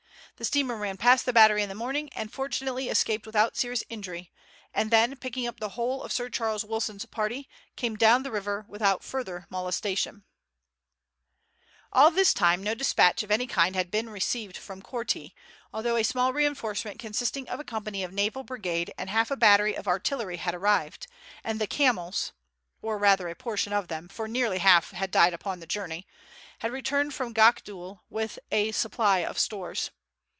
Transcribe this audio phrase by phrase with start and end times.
[0.37, 4.31] The steamer ran past the battery in the morning and fortunately escaped without serious injury,
[4.73, 8.65] and then picking up the whole of Sir Charles Wilson's party came down the river
[8.67, 10.23] without further molestation.
[11.93, 13.45] [Illustration: "A SHOT HAD PASSED THROUGH HER BOILER."] All this time no despatch of any
[13.45, 15.35] kind had been received from Korti,
[15.71, 19.37] although a small reinforcement consisting of a company of the Naval Brigade and half a
[19.37, 21.05] battery of artillery had arrived,
[21.43, 22.31] and the camels
[22.81, 26.07] or rather a portion of them, for nearly half had died upon the journey
[26.61, 29.91] had returned from Gakdul with a supply of stores.